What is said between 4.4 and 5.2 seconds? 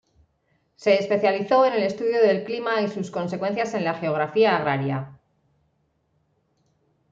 agraria.